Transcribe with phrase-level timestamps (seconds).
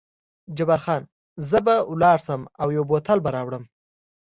[0.57, 1.03] جبار خان:
[1.49, 3.63] زه به ولاړ شم او یو بوتل به راوړم.